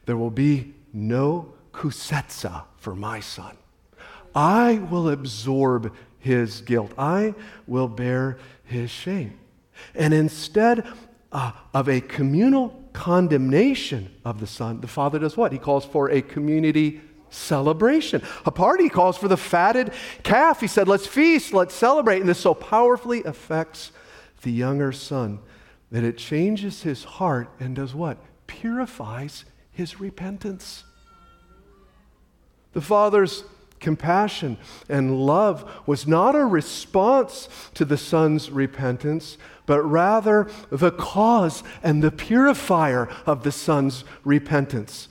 [0.04, 3.56] there will be no kusetsa for my son.
[4.34, 5.94] I will absorb
[6.28, 7.34] his guilt, I
[7.66, 9.38] will bear his shame.
[9.94, 10.86] And instead
[11.32, 15.52] uh, of a communal condemnation of the Son, the Father does what?
[15.52, 18.22] He calls for a community celebration.
[18.44, 20.60] A party he calls for the fatted calf.
[20.60, 22.20] He said, Let's feast, let's celebrate.
[22.20, 23.90] And this so powerfully affects
[24.42, 25.40] the younger son
[25.90, 28.18] that it changes his heart and does what?
[28.46, 30.84] Purifies his repentance.
[32.74, 33.44] The Father's
[33.80, 34.56] compassion
[34.88, 42.02] and love was not a response to the Son's repentance, but rather the cause and
[42.02, 45.08] the purifier of the Son's repentance.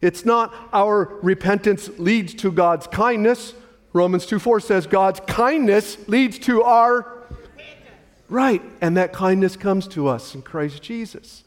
[0.00, 3.54] It's not our repentance leads to God's kindness.
[3.92, 7.16] Romans 2 4 says God's kindness leads to our
[8.28, 11.44] Right, and that kindness comes to us in Christ Jesus.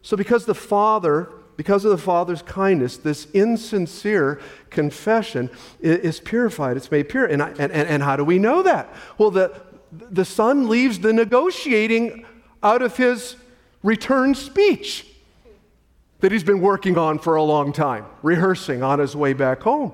[0.00, 6.76] So, because the Father because of the Father's kindness, this insincere confession is purified.
[6.76, 7.26] It's made pure.
[7.26, 8.92] And, and, and how do we know that?
[9.18, 9.60] Well, the,
[9.92, 12.24] the Son leaves the negotiating
[12.62, 13.36] out of his
[13.82, 15.06] return speech
[16.20, 19.92] that he's been working on for a long time, rehearsing on his way back home.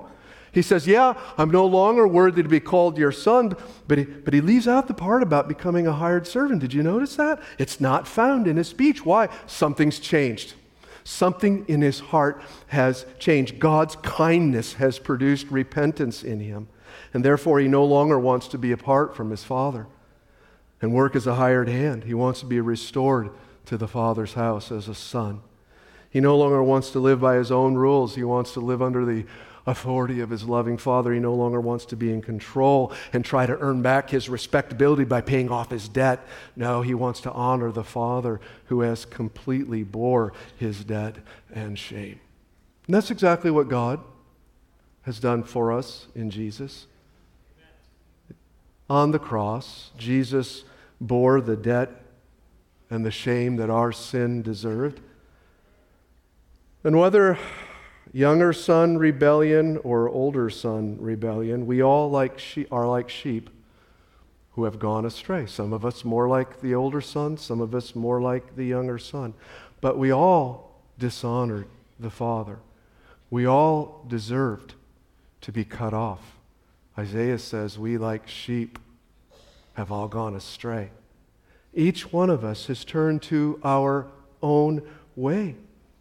[0.51, 3.55] He says, Yeah, I'm no longer worthy to be called your son,
[3.87, 6.61] but he, but he leaves out the part about becoming a hired servant.
[6.61, 7.41] Did you notice that?
[7.57, 9.05] It's not found in his speech.
[9.05, 9.29] Why?
[9.45, 10.53] Something's changed.
[11.09, 13.57] Something in his heart has changed.
[13.57, 16.67] God's kindness has produced repentance in him.
[17.15, 19.87] And therefore, he no longer wants to be apart from his father
[20.83, 22.03] and work as a hired hand.
[22.03, 23.31] He wants to be restored
[23.65, 25.41] to the father's house as a son.
[26.11, 28.13] He no longer wants to live by his own rules.
[28.13, 29.25] He wants to live under the
[29.69, 31.13] authority of his loving father.
[31.13, 35.03] He no longer wants to be in control and try to earn back his respectability
[35.03, 36.25] by paying off his debt.
[36.55, 41.15] No, he wants to honor the father who has completely bore his debt
[41.53, 42.19] and shame.
[42.87, 43.99] And that's exactly what God
[45.03, 46.87] has done for us in Jesus.
[48.89, 50.63] On the cross, Jesus
[50.99, 51.89] bore the debt
[52.89, 54.99] and the shame that our sin deserved.
[56.83, 57.37] And whether
[58.11, 62.39] younger son rebellion or older son rebellion, we all like
[62.71, 63.49] are like sheep
[64.53, 65.45] who have gone astray.
[65.45, 68.97] Some of us more like the older son, some of us more like the younger
[68.97, 69.33] son.
[69.81, 71.67] But we all dishonored
[71.99, 72.59] the Father.
[73.29, 74.73] We all deserved
[75.41, 76.35] to be cut off.
[76.97, 78.79] Isaiah says, We like sheep
[79.73, 80.89] have all gone astray.
[81.73, 84.07] Each one of us has turned to our
[84.41, 84.81] own
[85.15, 85.55] way.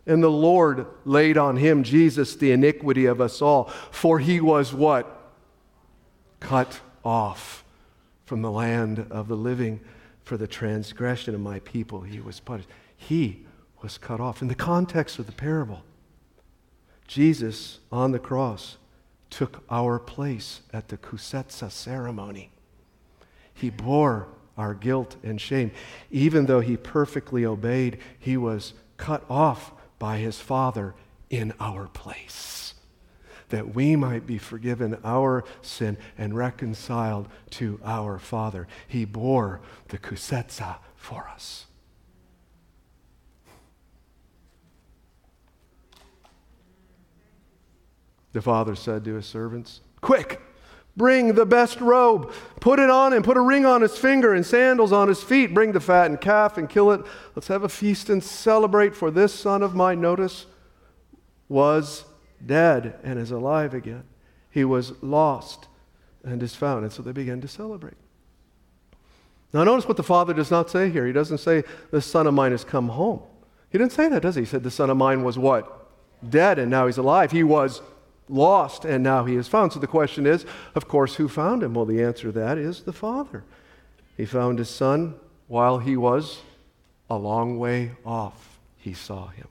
[0.08, 3.64] And the Lord laid on him, Jesus, the iniquity of us all.
[3.90, 5.32] For he was what?
[6.40, 7.62] Cut off
[8.24, 9.80] from the land of the living.
[10.24, 12.68] For the transgression of my people, he was punished.
[12.96, 13.46] He
[13.82, 14.42] was cut off.
[14.42, 15.84] In the context of the parable,
[17.06, 18.78] Jesus on the cross
[19.30, 22.50] took our place at the Kusetsa ceremony.
[23.52, 25.70] He bore our guilt and shame.
[26.10, 30.94] Even though he perfectly obeyed, he was cut off by his Father
[31.30, 32.74] in our place,
[33.48, 38.66] that we might be forgiven our sin and reconciled to our Father.
[38.86, 41.66] He bore the kusetsa for us.
[48.32, 50.40] The father said to his servants, Quick,
[50.98, 54.44] bring the best robe, put it on him, put a ring on his finger and
[54.44, 55.54] sandals on his feet.
[55.54, 57.00] Bring the fattened calf and kill it.
[57.34, 60.44] Let's have a feast and celebrate, for this son of mine, notice,
[61.48, 62.04] was
[62.44, 64.04] dead and is alive again.
[64.50, 65.68] He was lost
[66.24, 66.84] and is found.
[66.84, 67.96] And so they began to celebrate.
[69.52, 71.06] Now, notice what the father does not say here.
[71.06, 73.22] He doesn't say, This son of mine has come home.
[73.70, 74.42] He didn't say that, does he?
[74.42, 75.74] He said, The son of mine was what?
[76.28, 77.30] Dead and now he's alive.
[77.30, 77.80] He was
[78.28, 79.72] lost and now he is found.
[79.72, 81.74] So the question is, of course, who found him?
[81.74, 83.44] Well, the answer to that is the Father.
[84.16, 85.14] He found his son
[85.46, 86.40] while he was
[87.08, 88.58] a long way off.
[88.76, 89.48] He saw him,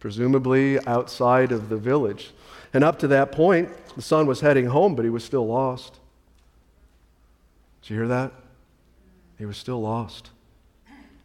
[0.00, 2.32] presumably outside of the village.
[2.72, 5.98] And up to that point, the son was heading home, but he was still lost.
[7.82, 8.32] Did you hear that?
[9.38, 10.30] He was still lost.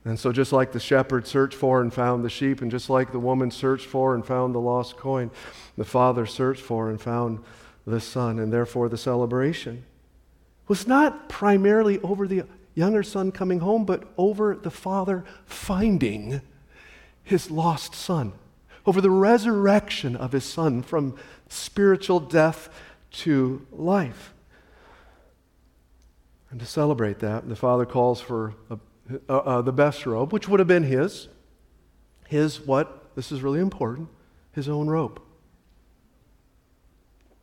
[0.04, 3.12] And so, just like the shepherd searched for and found the sheep, and just like
[3.12, 5.30] the woman searched for and found the lost coin,
[5.78, 7.39] the father searched for and found
[7.86, 9.86] the son, and therefore the celebration
[10.72, 12.43] was not primarily over the
[12.76, 16.39] younger son coming home, but over the father finding
[17.24, 18.32] his lost son,
[18.86, 21.14] over the resurrection of his son from
[21.49, 22.70] spiritual death
[23.12, 24.34] to life.
[26.49, 28.80] And to celebrate that, the father calls for a
[29.30, 31.28] uh, uh, the best robe, which would have been his.
[32.28, 33.16] His what?
[33.16, 34.09] This is really important.
[34.53, 35.22] His own robe.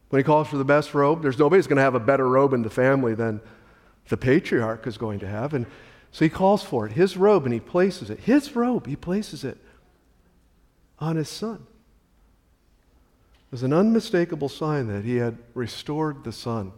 [0.09, 2.29] When he calls for the best robe, there's nobody who's going to have a better
[2.29, 3.41] robe in the family than
[4.09, 5.53] the patriarch is going to have.
[5.53, 5.67] And
[6.13, 8.21] so he calls for it, his robe, and he places it.
[8.21, 9.59] His robe, he places it
[10.99, 11.67] on his son.
[13.49, 16.73] It was an unmistakable sign that he had restored the son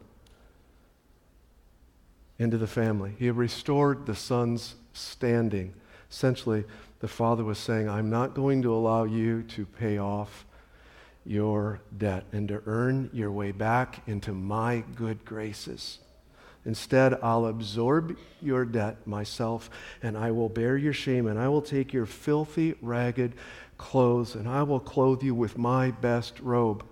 [2.39, 3.15] into the family.
[3.19, 5.75] He had restored the son's standing.
[6.11, 6.65] Essentially,
[7.01, 10.45] the father was saying, I'm not going to allow you to pay off
[11.25, 15.99] your debt and to earn your way back into my good graces.
[16.67, 19.71] Instead, I'll absorb your debt myself,
[20.03, 23.35] and I will bear your shame, and I will take your filthy, ragged
[23.79, 26.85] clothes, and I will clothe you with my best robe.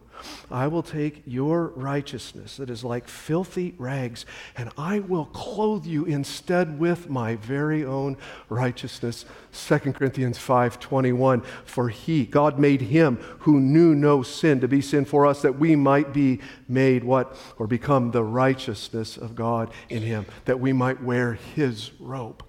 [0.50, 6.04] I will take your righteousness that is like filthy rags, and I will clothe you
[6.04, 8.16] instead with my very own
[8.48, 9.24] righteousness.
[9.52, 15.04] 2 Corinthians 5:21 For he God made him who knew no sin to be sin
[15.04, 20.02] for us that we might be made what or become the righteousness of God in
[20.02, 22.42] him that we might wear his robe.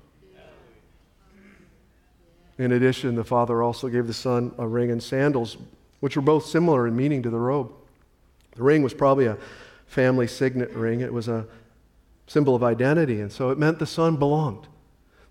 [2.58, 5.56] In addition, the Father also gave the Son a ring and sandals
[6.00, 7.72] which were both similar in meaning to the robe.
[8.56, 9.38] The ring was probably a
[9.86, 11.45] family signet ring, it was a
[12.28, 14.68] symbol of identity, and so it meant the son belonged.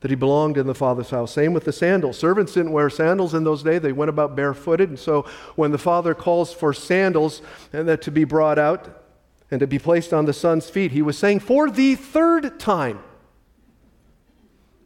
[0.00, 1.32] That he belonged in the father's house.
[1.32, 2.16] Same with the sandals.
[2.16, 3.80] Servants didn't wear sandals in those days.
[3.80, 4.90] They went about barefooted.
[4.90, 5.22] And so
[5.56, 7.42] when the father calls for sandals
[7.72, 9.02] and that to be brought out
[9.50, 13.00] and to be placed on the son's feet, he was saying, For the third time.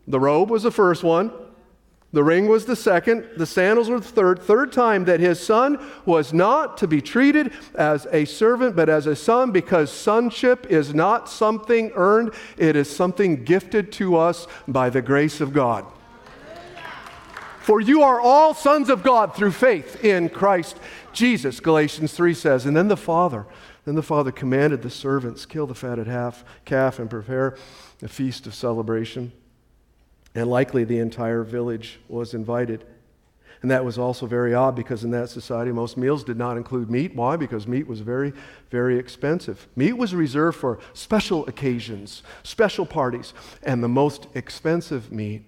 [0.06, 1.30] The robe was the first one.
[2.12, 4.42] The ring was the second, the sandals were the third.
[4.42, 9.06] Third time that his son was not to be treated as a servant, but as
[9.06, 14.90] a son, because sonship is not something earned, it is something gifted to us by
[14.90, 15.86] the grace of God.
[17.62, 20.76] For you are all sons of God through faith in Christ
[21.14, 22.66] Jesus, Galatians 3 says.
[22.66, 23.46] And then the Father,
[23.86, 27.56] then the Father commanded the servants, kill the fatted half calf and prepare
[28.02, 29.32] a feast of celebration
[30.34, 32.84] and likely the entire village was invited.
[33.60, 36.90] And that was also very odd because in that society, most meals did not include
[36.90, 37.14] meat.
[37.14, 37.36] Why?
[37.36, 38.32] Because meat was very,
[38.70, 39.68] very expensive.
[39.76, 43.34] Meat was reserved for special occasions, special parties.
[43.62, 45.44] And the most expensive meat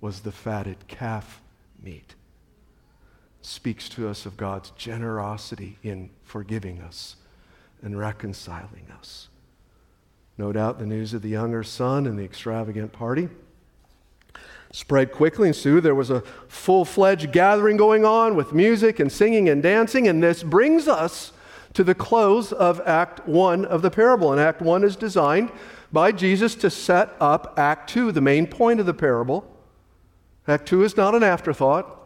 [0.00, 1.42] was the fatted calf
[1.82, 2.14] meat.
[3.42, 7.16] Speaks to us of God's generosity in forgiving us
[7.82, 9.28] and reconciling us.
[10.38, 13.28] No doubt the news of the younger son and the extravagant party
[14.76, 19.10] spread quickly, and soon there was a full fledged gathering going on with music and
[19.10, 20.06] singing and dancing.
[20.06, 21.32] And this brings us
[21.72, 24.32] to the close of Act 1 of the parable.
[24.32, 25.50] And Act 1 is designed
[25.90, 29.50] by Jesus to set up Act 2, the main point of the parable.
[30.46, 31.98] Act 2 is not an afterthought,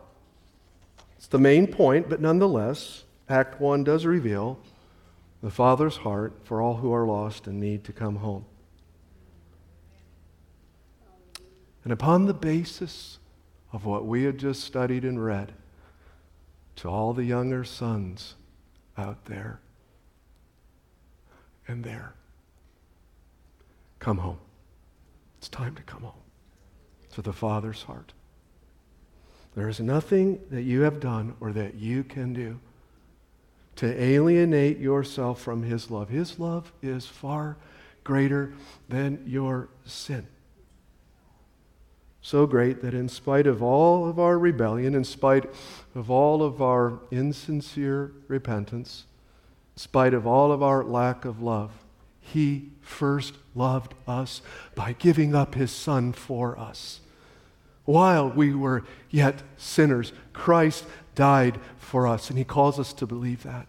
[1.17, 4.61] it's the main point, but nonetheless, Act 1 does reveal
[5.43, 8.45] the Father's heart for all who are lost and need to come home.
[11.91, 13.19] And upon the basis
[13.73, 15.51] of what we had just studied and read,
[16.77, 18.37] to all the younger sons
[18.97, 19.59] out there
[21.67, 22.15] and there,
[23.99, 24.39] come home.
[25.39, 26.23] It's time to come home
[27.15, 28.13] to the Father's heart.
[29.57, 32.61] There is nothing that you have done or that you can do
[33.75, 36.09] to alienate yourself from His love.
[36.09, 37.57] His love is far
[38.05, 38.53] greater
[38.89, 40.29] than your sin
[42.23, 45.51] so great that in spite of all of our rebellion, in spite
[45.95, 49.05] of all of our insincere repentance,
[49.75, 51.73] in spite of all of our lack of love,
[52.21, 54.43] He first loved us
[54.75, 57.01] by giving up His Son for us.
[57.87, 63.43] While we were yet sinners, Christ died for us, and He calls us to believe
[63.45, 63.67] that.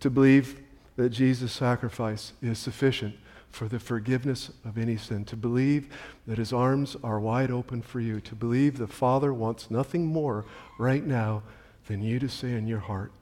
[0.00, 0.60] To believe
[0.96, 3.16] that Jesus' sacrifice is sufficient
[3.50, 5.88] for the forgiveness of any sin, to believe
[6.26, 10.44] that his arms are wide open for you, to believe the Father wants nothing more
[10.78, 11.42] right now
[11.86, 13.12] than you to say in your heart,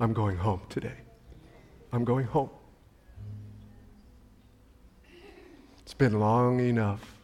[0.00, 0.96] I'm going home today.
[1.92, 2.50] I'm going home.
[5.78, 7.14] It's been long enough,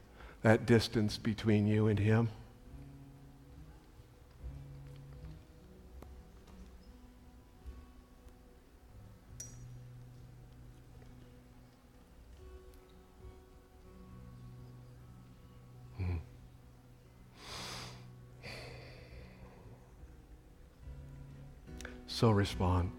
[0.42, 2.30] that distance between you and him.
[22.14, 22.92] So respond.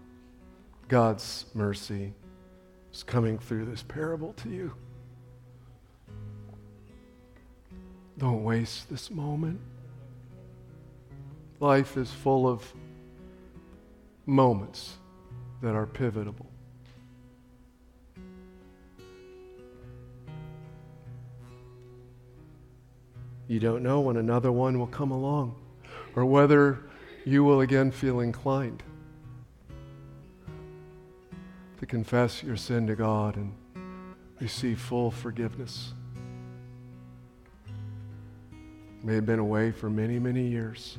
[0.88, 2.12] God's mercy
[2.92, 4.74] is coming through this parable to you.
[8.18, 9.58] Don't waste this moment.
[11.60, 12.70] Life is full of
[14.26, 14.98] moments
[15.62, 16.36] that are pivotal.
[23.48, 25.54] You don't know when another one will come along
[26.14, 26.80] or whether
[27.24, 28.82] you will again feel inclined
[31.86, 33.52] confess your sin to God and
[34.40, 35.92] receive full forgiveness.
[39.02, 40.98] May have been away for many, many years.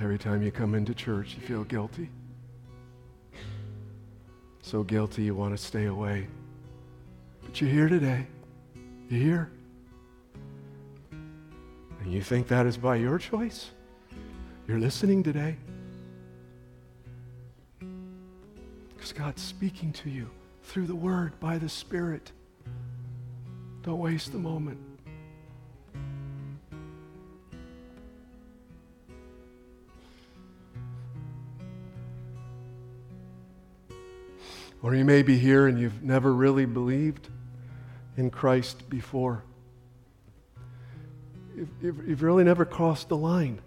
[0.00, 2.08] Every time you come into church, you feel guilty.
[4.62, 6.28] So guilty you want to stay away.
[7.42, 8.26] But you're here today.
[9.08, 9.52] You're here.
[11.10, 13.70] And you think that is by your choice?
[14.68, 15.56] You're listening today.
[18.94, 20.28] Because God's speaking to you
[20.64, 22.32] through the Word, by the Spirit.
[23.82, 24.78] Don't waste the moment.
[34.82, 37.30] Or you may be here and you've never really believed
[38.18, 39.44] in Christ before.
[41.56, 43.62] You've, you've really never crossed the line.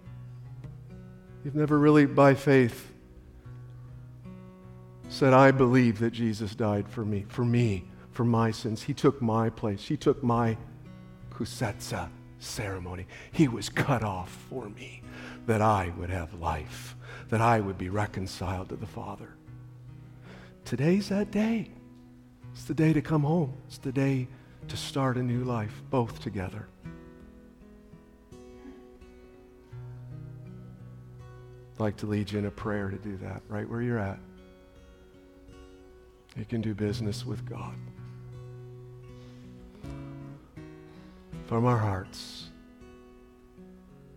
[1.44, 2.92] You've never really, by faith,
[5.08, 8.82] said, I believe that Jesus died for me, for me, for my sins.
[8.82, 9.84] He took my place.
[9.86, 10.56] He took my
[11.30, 13.06] kusetsa ceremony.
[13.32, 15.02] He was cut off for me
[15.46, 16.96] that I would have life,
[17.28, 19.34] that I would be reconciled to the Father.
[20.64, 21.70] Today's that day.
[22.52, 23.54] It's the day to come home.
[23.66, 24.28] It's the day
[24.68, 26.68] to start a new life, both together.
[31.74, 34.18] I'd like to lead you in a prayer to do that right where you're at.
[36.36, 37.74] You can do business with God.
[41.46, 42.46] From our hearts,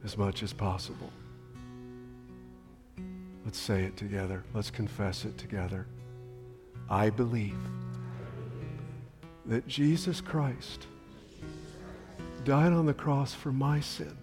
[0.03, 1.11] as much as possible.
[3.43, 4.43] Let's say it together.
[4.53, 5.87] Let's confess it together.
[6.89, 7.57] I believe
[9.45, 10.87] that Jesus Christ
[12.43, 14.15] died on the cross for my sin.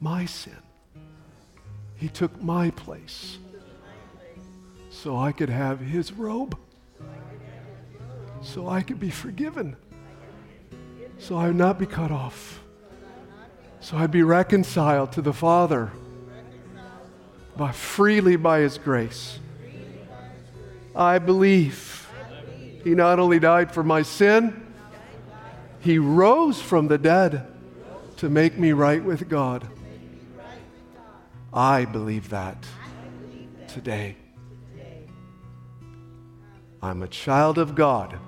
[0.00, 0.56] My sin.
[2.02, 3.38] He took my place
[4.90, 6.58] so I could have his robe,
[8.40, 9.76] so I could be forgiven,
[11.18, 12.60] so I would not be cut off,
[13.78, 15.92] so I'd be reconciled to the Father
[17.56, 19.38] by freely by his grace.
[20.96, 22.10] I believe
[22.82, 24.74] he not only died for my sin,
[25.78, 27.46] he rose from the dead
[28.16, 29.68] to make me right with God.
[31.52, 32.66] I believe that
[33.68, 34.16] today.
[36.82, 38.18] I'm a child of God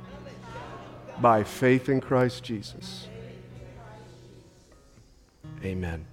[1.21, 3.09] by faith in Christ Jesus.
[5.65, 6.05] Amen.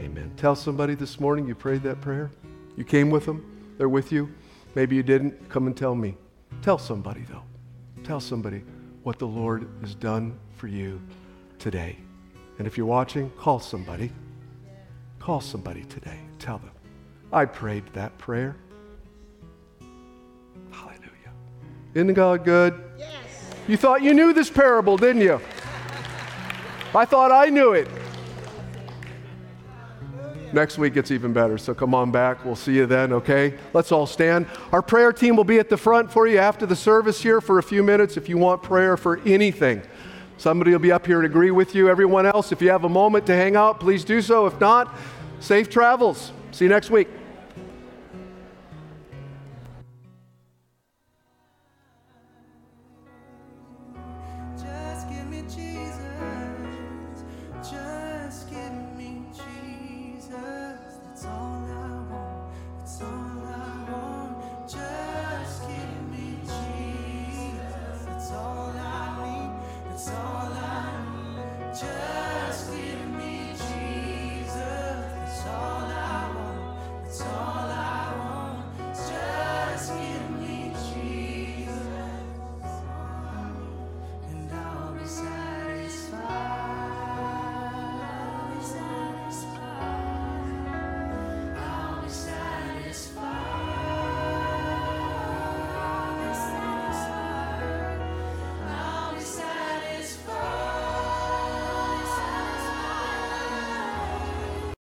[0.00, 0.32] Amen.
[0.36, 2.30] Tell somebody this morning you prayed that prayer.
[2.76, 4.32] You came with them, they're with you.
[4.74, 5.48] Maybe you didn't.
[5.48, 6.16] Come and tell me.
[6.62, 7.42] Tell somebody, though.
[8.02, 8.64] Tell somebody
[9.02, 11.00] what the Lord has done for you
[11.58, 11.96] today.
[12.58, 14.10] And if you're watching, call somebody.
[15.24, 16.18] Call somebody today.
[16.38, 16.70] Tell them.
[17.32, 18.56] I prayed that prayer.
[20.70, 21.32] Hallelujah.
[21.94, 22.78] Isn't God good?
[22.98, 23.10] Yes.
[23.66, 25.40] You thought you knew this parable, didn't you?
[26.94, 27.88] I thought I knew it.
[30.52, 31.56] Next week it's even better.
[31.56, 32.44] So come on back.
[32.44, 33.54] We'll see you then, okay?
[33.72, 34.46] Let's all stand.
[34.72, 37.58] Our prayer team will be at the front for you after the service here for
[37.58, 39.80] a few minutes if you want prayer for anything.
[40.36, 41.88] Somebody will be up here and agree with you.
[41.88, 44.46] Everyone else, if you have a moment to hang out, please do so.
[44.46, 44.94] If not,
[45.40, 46.32] safe travels.
[46.50, 47.08] See you next week.